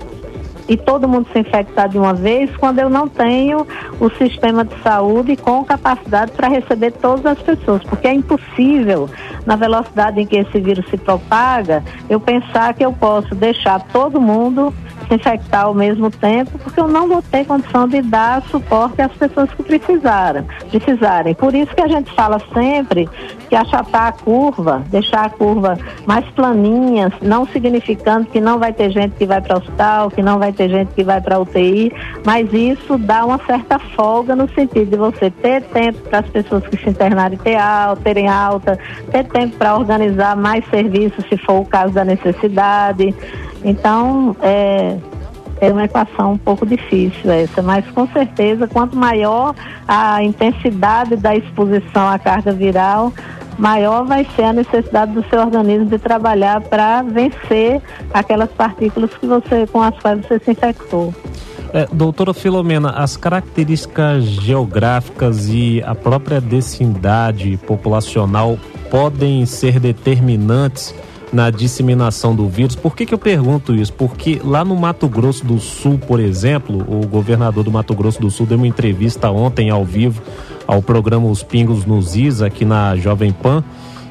e 0.68 0.76
todo 0.76 1.08
mundo 1.08 1.26
se 1.32 1.40
infectar 1.40 1.88
de 1.88 1.98
uma 1.98 2.14
vez 2.14 2.48
quando 2.56 2.78
eu 2.78 2.88
não 2.88 3.08
tenho 3.08 3.66
o 4.00 4.08
sistema 4.10 4.64
de 4.64 4.80
saúde 4.80 5.36
com 5.36 5.64
capacidade 5.64 6.30
para 6.32 6.48
receber 6.48 6.92
todas 6.92 7.26
as 7.26 7.38
pessoas, 7.42 7.82
porque 7.82 8.06
é 8.06 8.14
impossível, 8.14 9.10
na 9.44 9.56
velocidade 9.56 10.20
em 10.20 10.26
que 10.26 10.36
esse 10.36 10.60
vírus 10.60 10.88
se 10.88 10.96
propaga, 10.96 11.82
eu 12.08 12.20
pensar 12.20 12.74
que 12.74 12.84
eu 12.84 12.92
posso 12.92 13.34
deixar 13.34 13.80
todo 13.92 14.20
mundo 14.20 14.72
infectar 15.14 15.64
ao 15.64 15.74
mesmo 15.74 16.10
tempo, 16.10 16.58
porque 16.58 16.80
eu 16.80 16.88
não 16.88 17.08
vou 17.08 17.22
ter 17.22 17.44
condição 17.44 17.88
de 17.88 18.02
dar 18.02 18.42
suporte 18.42 19.00
às 19.00 19.12
pessoas 19.12 19.50
que 19.50 19.62
precisaram, 19.62 20.44
precisarem. 20.70 21.34
Por 21.34 21.54
isso 21.54 21.74
que 21.74 21.82
a 21.82 21.88
gente 21.88 22.12
fala 22.12 22.40
sempre 22.52 23.08
que 23.48 23.54
achatar 23.54 24.08
a 24.08 24.12
curva, 24.12 24.82
deixar 24.88 25.26
a 25.26 25.30
curva 25.30 25.78
mais 26.06 26.24
planinha, 26.30 27.12
não 27.20 27.46
significando 27.46 28.26
que 28.26 28.40
não 28.40 28.58
vai 28.58 28.72
ter 28.72 28.90
gente 28.90 29.14
que 29.16 29.26
vai 29.26 29.40
para 29.40 29.56
o 29.56 29.58
hospital, 29.58 30.10
que 30.10 30.22
não 30.22 30.38
vai 30.38 30.52
ter 30.52 30.68
gente 30.68 30.92
que 30.94 31.04
vai 31.04 31.20
para 31.20 31.38
UTI, 31.38 31.92
mas 32.24 32.52
isso 32.52 32.96
dá 32.98 33.24
uma 33.24 33.38
certa 33.46 33.78
folga 33.78 34.34
no 34.34 34.48
sentido 34.54 34.90
de 34.90 34.96
você 34.96 35.30
ter 35.30 35.62
tempo 35.64 36.00
para 36.08 36.20
as 36.20 36.28
pessoas 36.28 36.66
que 36.66 36.76
se 36.76 36.88
internarem 36.88 37.38
ter 37.38 37.56
alta, 37.56 38.02
terem 38.02 38.28
alta, 38.28 38.78
ter 39.10 39.24
tempo 39.24 39.56
para 39.56 39.76
organizar 39.76 40.36
mais 40.36 40.64
serviços 40.68 41.24
se 41.28 41.36
for 41.36 41.60
o 41.60 41.64
caso 41.64 41.92
da 41.92 42.04
necessidade. 42.04 43.14
Então, 43.64 44.36
é, 44.40 44.96
é 45.60 45.72
uma 45.72 45.84
equação 45.84 46.32
um 46.32 46.38
pouco 46.38 46.66
difícil 46.66 47.30
essa, 47.30 47.62
mas 47.62 47.88
com 47.92 48.06
certeza, 48.08 48.66
quanto 48.66 48.96
maior 48.96 49.54
a 49.86 50.22
intensidade 50.22 51.16
da 51.16 51.36
exposição 51.36 52.08
à 52.08 52.18
carga 52.18 52.52
viral, 52.52 53.12
maior 53.58 54.04
vai 54.04 54.26
ser 54.34 54.42
a 54.42 54.52
necessidade 54.52 55.12
do 55.12 55.24
seu 55.28 55.40
organismo 55.40 55.86
de 55.86 55.98
trabalhar 55.98 56.60
para 56.62 57.02
vencer 57.02 57.80
aquelas 58.12 58.50
partículas 58.50 59.10
que 59.14 59.26
você, 59.26 59.66
com 59.66 59.80
as 59.80 59.96
quais 60.00 60.20
você 60.26 60.38
se 60.40 60.50
infectou. 60.50 61.14
É, 61.72 61.86
doutora 61.92 62.34
Filomena, 62.34 62.90
as 62.90 63.16
características 63.16 64.24
geográficas 64.24 65.48
e 65.48 65.82
a 65.86 65.94
própria 65.94 66.40
densidade 66.40 67.56
populacional 67.66 68.58
podem 68.90 69.46
ser 69.46 69.80
determinantes 69.80 70.94
na 71.32 71.50
disseminação 71.50 72.34
do 72.36 72.48
vírus. 72.48 72.76
Por 72.76 72.94
que, 72.94 73.06
que 73.06 73.14
eu 73.14 73.18
pergunto 73.18 73.74
isso? 73.74 73.92
Porque 73.92 74.40
lá 74.44 74.64
no 74.64 74.76
Mato 74.76 75.08
Grosso 75.08 75.44
do 75.44 75.58
Sul, 75.58 75.98
por 75.98 76.20
exemplo, 76.20 76.84
o 76.86 77.06
governador 77.06 77.64
do 77.64 77.70
Mato 77.70 77.94
Grosso 77.94 78.20
do 78.20 78.30
Sul 78.30 78.46
deu 78.46 78.58
uma 78.58 78.66
entrevista 78.66 79.30
ontem 79.30 79.70
ao 79.70 79.84
vivo 79.84 80.22
ao 80.66 80.82
programa 80.82 81.28
Os 81.28 81.42
Pingos 81.42 81.84
nos 81.84 82.16
Is, 82.16 82.42
aqui 82.42 82.64
na 82.64 82.96
Jovem 82.96 83.32
Pan. 83.32 83.64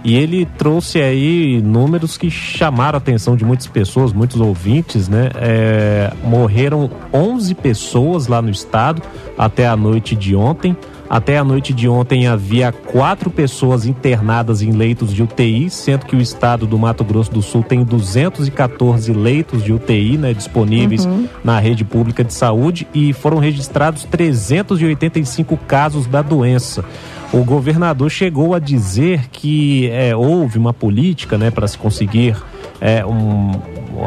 E 0.04 0.16
ele 0.16 0.48
trouxe 0.58 1.00
aí 1.00 1.62
números 1.62 2.18
que 2.18 2.32
chamaram 2.32 2.98
a 2.98 2.98
atenção 2.98 3.36
de 3.36 3.46
muitas 3.46 3.68
pessoas, 3.68 4.12
muitos 4.12 4.42
ouvintes, 4.42 5.08
né? 5.08 5.30
É, 5.36 6.12
morreram 6.24 6.90
11 7.14 7.54
pessoas 7.54 8.26
lá 8.26 8.42
no 8.42 8.50
estado 8.50 9.02
até 9.38 9.68
a 9.68 9.76
noite 9.76 10.16
de 10.16 10.36
ontem. 10.36 10.76
Até 11.12 11.38
a 11.38 11.44
noite 11.44 11.74
de 11.74 11.90
ontem 11.90 12.26
havia 12.26 12.72
quatro 12.72 13.30
pessoas 13.30 13.86
internadas 13.86 14.62
em 14.62 14.72
leitos 14.72 15.14
de 15.14 15.22
UTI, 15.22 15.70
sendo 15.70 16.06
que 16.06 16.16
o 16.16 16.22
estado 16.22 16.66
do 16.66 16.80
Mato 16.80 17.04
Grosso 17.04 17.30
do 17.30 17.42
Sul 17.42 17.64
tem 17.64 17.84
214 17.84 19.12
leitos 19.12 19.62
de 19.62 19.74
UTI 19.74 20.18
né, 20.18 20.34
disponíveis 20.34 21.06
uhum. 21.06 21.28
na 21.44 21.60
rede 21.60 21.84
pública 21.84 22.24
de 22.24 22.34
saúde 22.34 22.88
e 22.94 23.12
foram 23.12 23.40
registrados 23.40 24.06
385 24.06 25.58
casos 25.58 26.08
da 26.08 26.22
doença. 26.22 26.86
O 27.34 27.44
governador 27.44 28.10
chegou 28.10 28.56
a 28.56 28.60
dizer 28.60 29.28
que 29.34 29.90
é, 29.90 30.16
houve 30.16 30.58
uma 30.58 30.74
política 30.74 31.38
né, 31.38 31.52
para 31.52 31.68
se 31.68 31.78
conseguir 31.78 32.38
é, 32.80 33.06
um, 33.06 33.52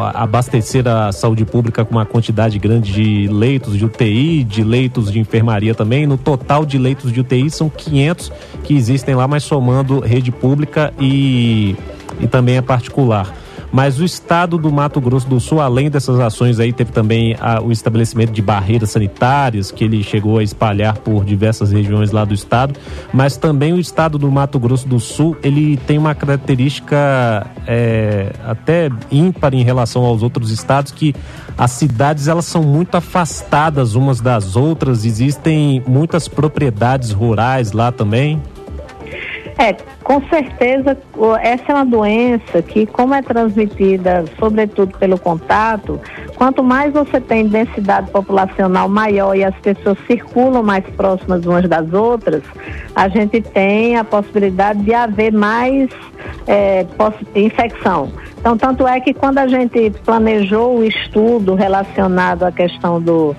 abastecer 0.03 0.87
a 0.87 1.13
saúde 1.13 1.45
pública 1.45 1.85
com 1.85 1.93
uma 1.93 2.07
quantidade 2.07 2.59
grande 2.59 2.93
de 2.93 3.29
leitos 3.29 3.77
de 3.77 3.85
UTI, 3.85 4.45
de 4.45 4.63
leitos 4.65 5.11
de 5.11 5.19
enfermaria 5.19 5.75
também. 5.75 6.07
No 6.07 6.17
total 6.17 6.65
de 6.65 6.79
leitos 6.79 7.13
de 7.13 7.21
UTI 7.21 7.51
são 7.51 7.69
500 7.69 8.33
que 8.63 8.75
existem 8.75 9.15
lá, 9.15 9.29
mas 9.29 9.45
somando 9.45 10.01
rede 10.01 10.31
pública 10.31 10.93
e, 10.99 11.77
e 12.21 12.27
também 12.27 12.59
a 12.59 12.63
particular. 12.63 13.44
Mas 13.75 13.99
o 13.99 14.05
estado 14.05 14.57
do 14.57 14.71
Mato 14.71 15.01
Grosso 15.01 15.29
do 15.29 15.41
Sul, 15.41 15.61
além 15.61 15.91
dessas 15.91 16.21
ações 16.21 16.61
aí, 16.61 16.73
teve 16.73 16.93
também 16.93 17.37
a, 17.41 17.61
o 17.61 17.73
estabelecimento 17.73 18.31
de 18.31 18.41
barreiras 18.41 18.91
sanitárias 18.91 19.73
que 19.73 19.83
ele 19.83 20.01
chegou 20.05 20.39
a 20.39 20.45
espalhar 20.45 20.99
por 20.99 21.25
diversas 21.25 21.73
regiões 21.73 22.13
lá 22.13 22.25
do 22.25 22.33
estado. 22.33 22.79
Mas 23.13 23.37
também 23.37 23.73
o 23.73 23.81
estado 23.81 24.17
do 24.17 24.31
Mato 24.31 24.61
Grosso 24.61 24.87
do 24.87 25.01
Sul, 25.01 25.37
ele 25.43 25.77
tem 25.77 25.99
uma 25.99 26.15
característica 26.15 27.49
é, 27.67 28.33
até 28.47 28.89
ímpar 29.11 29.53
em 29.55 29.65
relação 29.65 30.05
aos 30.05 30.23
outros 30.23 30.53
estados 30.53 30.93
que 30.93 31.13
as 31.59 31.73
cidades 31.73 32.29
elas 32.29 32.45
são 32.45 32.63
muito 32.63 32.95
afastadas 32.95 33.97
umas 33.97 34.21
das 34.21 34.55
outras. 34.55 35.05
Existem 35.05 35.83
muitas 35.85 36.29
propriedades 36.29 37.11
rurais 37.11 37.73
lá 37.73 37.91
também. 37.91 38.41
É, 39.57 39.73
com 40.03 40.21
certeza, 40.29 40.99
essa 41.41 41.65
é 41.69 41.75
uma 41.75 41.85
doença 41.85 42.61
que, 42.61 42.87
como 42.87 43.15
é 43.15 43.23
transmitida, 43.23 44.25
sobretudo 44.39 44.99
pelo 44.99 45.19
contato, 45.19 46.01
quanto 46.37 46.63
mais 46.63 46.93
você 46.93 47.21
tem 47.21 47.47
densidade 47.47 48.11
populacional 48.11 48.89
maior 48.89 49.37
e 49.37 49.45
as 49.45 49.55
pessoas 49.57 49.97
circulam 50.07 50.63
mais 50.63 50.85
próximas 50.97 51.47
umas 51.47 51.69
das 51.69 51.93
outras, 51.93 52.43
a 52.97 53.09
gente 53.09 53.41
tem 53.41 53.97
a 53.97 54.03
possibilidade 54.03 54.81
de 54.83 54.93
haver 54.93 55.33
mais 55.33 55.89
é, 56.47 56.85
infecção. 57.35 58.11
Então, 58.39 58.59
tanto 58.59 58.87
é 58.87 59.01
que 59.01 59.15
quando 59.15 59.39
a 59.39 59.47
gente 59.47 59.91
planejou 60.05 60.79
o 60.79 60.85
estudo 60.85 61.55
relacionado 61.55 62.43
à 62.43 62.53
questão 62.53 63.01
do 63.01 63.35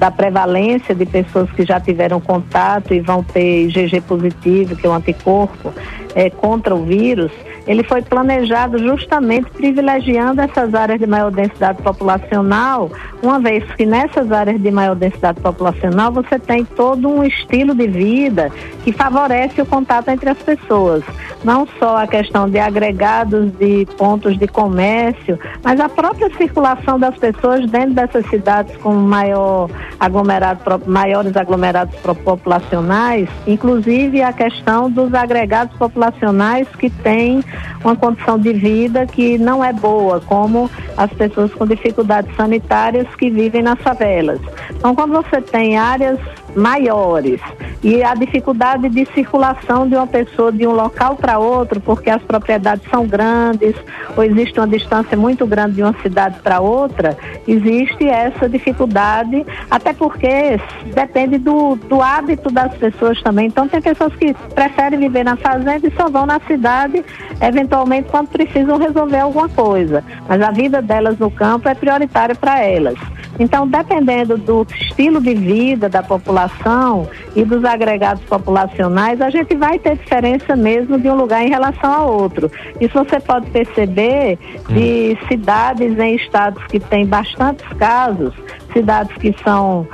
da 0.00 0.10
prevalência 0.10 0.94
de 0.94 1.04
pessoas 1.04 1.50
que 1.50 1.62
já 1.62 1.78
tiveram 1.78 2.18
contato 2.22 2.94
e 2.94 3.00
vão 3.00 3.22
ter 3.22 3.66
IgG 3.66 4.00
positivo, 4.00 4.74
que 4.74 4.86
é 4.86 4.90
um 4.90 4.94
anticorpo, 4.94 5.74
é, 6.14 6.30
contra 6.30 6.74
o 6.74 6.82
vírus, 6.82 7.30
ele 7.66 7.84
foi 7.84 8.02
planejado 8.02 8.78
justamente 8.78 9.50
privilegiando 9.50 10.40
essas 10.40 10.74
áreas 10.74 10.98
de 10.98 11.06
maior 11.06 11.30
densidade 11.30 11.82
populacional, 11.82 12.90
uma 13.22 13.38
vez 13.38 13.62
que 13.74 13.84
nessas 13.84 14.32
áreas 14.32 14.60
de 14.60 14.70
maior 14.70 14.96
densidade 14.96 15.40
populacional 15.40 16.10
você 16.10 16.38
tem 16.38 16.64
todo 16.64 17.08
um 17.08 17.22
estilo 17.22 17.74
de 17.74 17.86
vida 17.86 18.50
que 18.82 18.92
favorece 18.92 19.60
o 19.60 19.66
contato 19.66 20.08
entre 20.08 20.30
as 20.30 20.38
pessoas. 20.38 21.04
Não 21.44 21.66
só 21.78 21.98
a 21.98 22.06
questão 22.06 22.48
de 22.48 22.58
agregados 22.58 23.52
de 23.52 23.86
pontos 23.96 24.38
de 24.38 24.48
comércio, 24.48 25.38
mas 25.62 25.78
a 25.78 25.88
própria 25.88 26.34
circulação 26.36 26.98
das 26.98 27.16
pessoas 27.18 27.70
dentro 27.70 27.92
dessas 27.92 28.26
cidades 28.30 28.76
com 28.78 28.94
maior 28.94 29.68
aglomerado, 29.98 30.60
maiores 30.86 31.36
aglomerados 31.36 31.94
populacionais, 32.24 33.28
inclusive 33.46 34.22
a 34.22 34.32
questão 34.32 34.90
dos 34.90 35.12
agregados 35.14 35.76
populacionais 35.76 36.68
que 36.78 36.90
têm 36.90 37.42
uma 37.82 37.96
condição 37.96 38.38
de 38.38 38.52
vida 38.52 39.06
que 39.06 39.38
não 39.38 39.64
é 39.64 39.72
boa, 39.72 40.20
como 40.20 40.70
as 40.96 41.12
pessoas 41.12 41.52
com 41.54 41.66
dificuldades 41.66 42.34
sanitárias 42.36 43.06
que 43.16 43.30
vivem 43.30 43.62
nas 43.62 43.80
favelas. 43.80 44.40
Então, 44.70 44.94
quando 44.94 45.12
você 45.12 45.40
tem 45.40 45.76
áreas 45.76 46.18
maiores 46.54 47.40
e 47.82 48.02
a 48.02 48.14
dificuldade 48.14 48.88
de 48.88 49.06
circulação 49.06 49.88
de 49.88 49.94
uma 49.94 50.06
pessoa 50.06 50.52
de 50.52 50.66
um 50.66 50.72
local 50.72 51.16
para 51.16 51.38
outro, 51.38 51.80
porque 51.80 52.10
as 52.10 52.22
propriedades 52.22 52.88
são 52.90 53.06
grandes, 53.06 53.74
ou 54.16 54.22
existe 54.22 54.58
uma 54.58 54.68
distância 54.68 55.16
muito 55.16 55.46
grande 55.46 55.76
de 55.76 55.82
uma 55.82 55.94
cidade 56.02 56.38
para 56.40 56.60
outra, 56.60 57.16
existe 57.48 58.06
essa 58.06 58.48
dificuldade, 58.48 59.46
até 59.70 59.92
porque 59.92 60.60
depende 60.94 61.38
do, 61.38 61.76
do 61.76 62.02
hábito 62.02 62.50
das 62.50 62.74
pessoas 62.74 63.20
também. 63.22 63.46
Então, 63.46 63.66
tem 63.66 63.80
pessoas 63.80 64.14
que 64.16 64.34
preferem 64.54 64.98
viver 64.98 65.24
na 65.24 65.36
fazenda 65.36 65.86
e 65.86 65.92
só 65.96 66.08
vão 66.08 66.26
na 66.26 66.40
cidade, 66.40 67.04
eventualmente, 67.40 68.08
quando 68.10 68.28
precisam 68.28 68.78
resolver 68.78 69.20
alguma 69.20 69.48
coisa. 69.48 70.04
Mas 70.28 70.42
a 70.42 70.50
vida 70.50 70.82
delas 70.82 71.18
no 71.18 71.30
campo 71.30 71.68
é 71.68 71.74
prioritária 71.74 72.34
para 72.34 72.60
elas. 72.60 72.98
Então, 73.40 73.66
dependendo 73.66 74.36
do 74.36 74.66
estilo 74.70 75.18
de 75.18 75.34
vida 75.34 75.88
da 75.88 76.02
população 76.02 77.08
e 77.34 77.42
dos 77.42 77.64
agregados 77.64 78.22
populacionais, 78.24 79.18
a 79.22 79.30
gente 79.30 79.56
vai 79.56 79.78
ter 79.78 79.96
diferença 79.96 80.54
mesmo 80.54 80.98
de 80.98 81.08
um 81.08 81.14
lugar 81.14 81.42
em 81.42 81.48
relação 81.48 81.90
a 81.90 82.04
outro. 82.04 82.50
Isso 82.78 82.92
você 82.92 83.18
pode 83.18 83.50
perceber 83.50 84.38
de 84.68 85.16
hum. 85.18 85.26
cidades 85.26 85.98
em 85.98 86.16
estados 86.16 86.62
que 86.66 86.78
têm 86.78 87.06
bastantes 87.06 87.66
casos, 87.78 88.34
cidades 88.74 89.16
que 89.16 89.34
são 89.42 89.88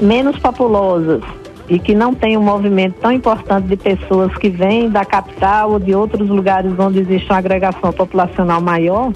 menos 0.00 0.38
populosas 0.38 1.20
e 1.68 1.80
que 1.80 1.96
não 1.96 2.14
tem 2.14 2.36
um 2.36 2.42
movimento 2.42 2.94
tão 3.00 3.10
importante 3.10 3.66
de 3.66 3.76
pessoas 3.76 4.32
que 4.36 4.48
vêm 4.48 4.88
da 4.88 5.04
capital 5.04 5.72
ou 5.72 5.80
de 5.80 5.96
outros 5.96 6.28
lugares 6.28 6.72
onde 6.78 7.00
existe 7.00 7.28
uma 7.28 7.38
agregação 7.38 7.92
populacional 7.92 8.60
maior, 8.60 9.12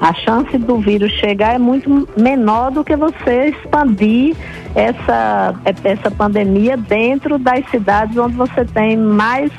a 0.00 0.14
chance 0.14 0.56
do 0.56 0.78
vírus 0.78 1.12
chegar 1.12 1.54
é 1.54 1.58
muito 1.58 2.08
menor 2.16 2.70
do 2.70 2.82
que 2.82 2.96
você 2.96 3.48
expandir 3.48 4.34
essa, 4.74 5.54
essa 5.84 6.10
pandemia 6.10 6.76
dentro 6.76 7.38
das 7.38 7.68
cidades 7.70 8.16
onde 8.16 8.34
você 8.34 8.64
tem 8.64 8.96
mais 8.96 9.52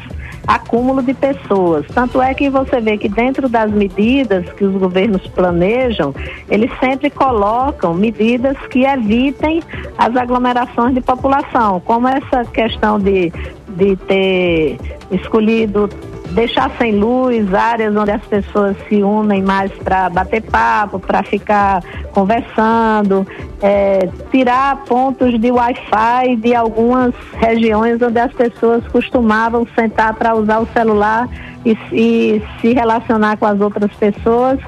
acúmulo 0.47 1.03
de 1.03 1.13
pessoas. 1.13 1.85
Tanto 1.93 2.21
é 2.21 2.33
que 2.33 2.49
você 2.49 2.81
vê 2.81 2.97
que 2.97 3.07
dentro 3.07 3.47
das 3.47 3.71
medidas 3.71 4.51
que 4.53 4.63
os 4.63 4.75
governos 4.75 5.25
planejam, 5.27 6.13
eles 6.49 6.71
sempre 6.79 7.09
colocam 7.09 7.93
medidas 7.93 8.57
que 8.69 8.83
evitem 8.83 9.61
as 9.97 10.15
aglomerações 10.15 10.95
de 10.95 11.01
população, 11.01 11.79
como 11.81 12.07
essa 12.07 12.43
questão 12.45 12.99
de, 12.99 13.31
de 13.69 13.95
ter 13.95 14.77
escolhido 15.11 15.87
deixar 16.31 16.71
sem 16.77 16.95
luz, 16.95 17.53
áreas 17.53 17.95
onde 17.95 18.11
as 18.11 18.23
pessoas 18.25 18.75
se 18.87 19.03
unem 19.03 19.41
mais 19.41 19.71
para 19.71 20.09
bater 20.09 20.41
papo, 20.41 20.99
para 20.99 21.23
ficar 21.23 21.83
conversando, 22.13 23.27
é, 23.61 24.09
tirar 24.31 24.83
pontos 24.85 25.39
de 25.39 25.51
Wi-Fi 25.51 26.35
de 26.37 26.55
algumas 26.55 27.13
regiões 27.33 28.01
onde 28.01 28.19
as 28.19 28.33
pessoas 28.33 28.85
costumavam 28.87 29.67
sentar 29.75 30.13
para 30.15 30.35
usar 30.35 30.59
o 30.59 30.67
celular 30.67 31.29
e, 31.65 31.77
e 31.91 32.43
se 32.59 32.73
relacionar 32.73 33.37
com 33.37 33.45
as 33.45 33.59
outras 33.59 33.91
pessoas 33.93 34.59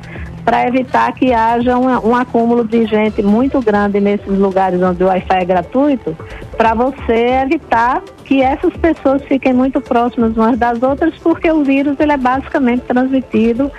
para 0.44 0.68
evitar 0.68 1.14
que 1.14 1.34
haja 1.34 1.78
um, 1.78 2.10
um, 2.10 2.16
acúmulo 2.16 2.66
de 2.66 2.86
gente 2.86 3.22
muito 3.24 3.62
grande 3.62 4.00
nesses 4.00 4.38
lugares 4.38 4.82
onde 4.82 5.04
o 5.04 5.08
Wi-Fi 5.08 5.38
é 5.38 5.46
gratuito, 5.46 6.16
para 6.64 6.76
você 6.76 7.42
evitar 7.44 8.02
que 8.24 8.42
essas 8.42 8.72
pessoas 8.78 9.22
fiquem 9.24 9.52
muito 9.52 9.82
próximas 9.82 10.38
umas 10.38 10.58
das 10.58 10.82
outras, 10.82 11.14
porque 11.18 11.52
o 11.52 11.62
vírus 11.62 12.00
ele 12.00 12.14
é 12.14 12.18
basicamente 12.18 12.84
transmitido 12.84 13.70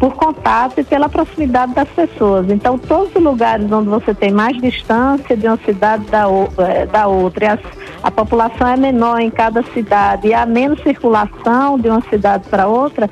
por 0.00 0.14
contato 0.14 0.80
e 0.80 0.82
pela 0.82 1.08
proximidade 1.08 1.72
das 1.72 1.88
pessoas. 1.90 2.50
Então, 2.50 2.76
todos 2.76 3.14
os 3.14 3.22
lugares 3.22 3.70
onde 3.70 3.88
você 3.88 4.12
tem 4.12 4.32
mais 4.32 4.60
distância 4.60 5.36
de 5.36 5.46
uma 5.46 5.58
cidade 5.58 6.04
da, 6.06 6.24
eh, 6.58 6.86
da 6.86 7.06
outra, 7.06 7.44
e 7.44 7.58
a 8.02 8.10
população 8.10 8.66
é 8.66 8.76
menor 8.76 9.20
em 9.20 9.30
cada 9.30 9.62
cidade 9.72 10.26
e 10.26 10.34
há 10.34 10.44
menos 10.44 10.82
circulação 10.82 11.78
de 11.78 11.88
uma 11.88 12.00
cidade 12.10 12.48
para 12.48 12.66
outra, 12.66 13.08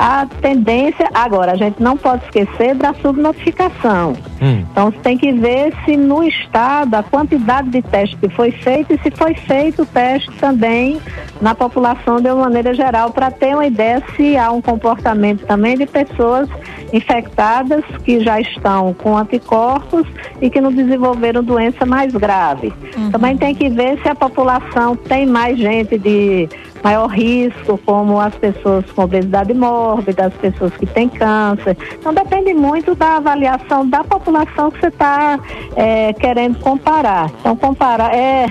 a 0.00 0.24
tendência. 0.40 1.10
Agora, 1.12 1.52
a 1.52 1.56
gente 1.56 1.82
não 1.82 1.94
pode 1.94 2.24
esquecer 2.24 2.74
da 2.74 2.94
subnotificação. 2.94 4.14
Hum. 4.40 4.64
Então, 4.72 4.90
você 4.90 4.98
tem 5.00 5.18
que 5.18 5.30
ver 5.30 5.74
se 5.84 5.94
no 5.94 6.24
estado 6.24 6.94
a 6.94 7.02
quantidade 7.02 7.68
de 7.68 7.82
testes 7.82 8.18
que 8.18 8.30
foi 8.30 8.50
feito 8.50 8.94
e 8.94 8.98
se 9.02 9.10
foi 9.10 9.34
feito 9.34 9.82
o 9.82 9.86
teste 9.86 10.32
também 10.38 10.98
na 11.38 11.54
população 11.54 12.18
de 12.18 12.30
uma 12.30 12.44
maneira 12.44 12.72
geral, 12.72 13.10
para 13.10 13.30
ter 13.30 13.54
uma 13.54 13.66
ideia 13.66 14.02
se 14.16 14.38
há 14.38 14.50
um 14.50 14.62
comportamento 14.62 15.44
também 15.44 15.76
de 15.76 15.84
pessoas 15.84 16.48
infectadas 16.92 17.84
que 18.02 18.20
já 18.20 18.40
estão 18.40 18.94
com 18.94 19.16
anticorpos 19.16 20.06
e 20.40 20.48
que 20.48 20.60
não 20.62 20.72
desenvolveram 20.72 21.44
doença 21.44 21.84
mais 21.84 22.12
grave. 22.14 22.72
Uhum. 22.96 23.10
Também 23.10 23.36
tem 23.36 23.54
que 23.54 23.68
ver 23.68 24.00
se 24.00 24.08
a 24.08 24.14
população 24.14 24.96
tem 24.96 25.26
mais 25.26 25.58
gente 25.58 25.98
de 25.98 26.48
maior 26.82 27.08
risco, 27.08 27.78
como 27.84 28.20
as 28.20 28.34
pessoas 28.34 28.84
com 28.92 29.02
obesidade 29.02 29.52
mórbida, 29.54 30.26
as 30.26 30.34
pessoas 30.34 30.72
que 30.76 30.86
têm 30.86 31.08
câncer. 31.08 31.76
Então 31.98 32.12
depende 32.12 32.54
muito 32.54 32.94
da 32.94 33.16
avaliação 33.16 33.88
da 33.88 34.02
população 34.02 34.70
que 34.70 34.80
você 34.80 34.88
está 34.88 35.38
é, 35.76 36.12
querendo 36.14 36.58
comparar. 36.58 37.30
Então 37.40 37.56
comparar 37.56 38.14
é 38.14 38.46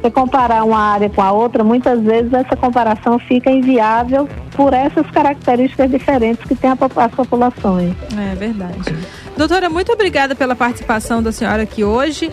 você 0.00 0.10
comparar 0.10 0.64
uma 0.64 0.78
área 0.78 1.10
com 1.10 1.20
a 1.20 1.30
outra, 1.30 1.62
muitas 1.62 2.00
vezes 2.00 2.32
essa 2.32 2.56
comparação 2.56 3.18
fica 3.18 3.50
inviável 3.50 4.26
por 4.56 4.72
essas 4.72 5.06
características 5.10 5.90
diferentes 5.90 6.42
que 6.46 6.54
tem 6.54 6.70
as 6.70 7.14
populações. 7.14 7.94
É 8.16 8.34
verdade. 8.34 8.94
Doutora, 9.36 9.68
muito 9.68 9.92
obrigada 9.92 10.34
pela 10.34 10.56
participação 10.56 11.22
da 11.22 11.32
senhora 11.32 11.62
aqui 11.62 11.84
hoje. 11.84 12.32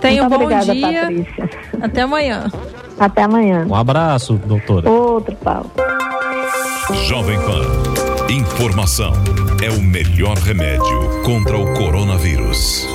Tenha 0.00 0.24
um 0.24 0.28
bom 0.28 0.36
obrigada, 0.36 0.72
dia. 0.72 1.00
Patrícia. 1.02 1.50
Até 1.80 2.02
amanhã. 2.02 2.50
Até 2.98 3.22
amanhã. 3.22 3.66
Um 3.68 3.74
abraço, 3.74 4.34
doutora. 4.46 4.88
Outro, 4.88 5.34
Paulo. 5.36 5.70
Jovem 7.06 7.38
Pan. 7.40 7.62
Informação 8.30 9.12
é 9.62 9.70
o 9.70 9.80
melhor 9.80 10.36
remédio 10.38 11.22
contra 11.24 11.56
o 11.56 11.74
coronavírus. 11.74 12.86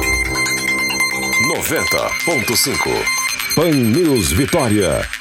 90.5 1.55 2.75
Pan 3.55 3.71
News 3.71 4.31
Vitória. 4.31 5.16